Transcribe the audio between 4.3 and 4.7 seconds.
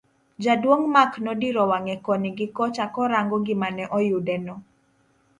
no.